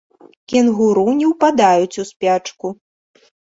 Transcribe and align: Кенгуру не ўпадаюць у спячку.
Кенгуру 0.53 1.03
не 1.19 1.27
ўпадаюць 1.33 1.99
у 2.05 2.07
спячку. 2.11 2.73